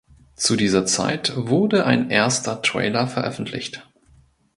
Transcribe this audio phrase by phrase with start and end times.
[0.35, 3.87] Zu dieser Zeit wurde ein erster Trailer veröffentlicht.